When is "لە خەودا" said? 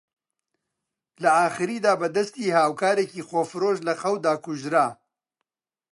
3.87-4.33